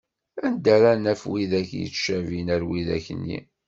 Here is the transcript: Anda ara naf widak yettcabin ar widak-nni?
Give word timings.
Anda 0.45 0.69
ara 0.77 0.91
naf 1.03 1.21
widak 1.31 1.69
yettcabin 1.79 2.47
ar 2.55 2.61
widak-nni? 2.69 3.39